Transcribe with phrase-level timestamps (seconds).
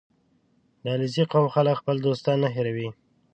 [0.81, 2.89] •د علیزي قوم خلک خپل دوستان نه هېروي.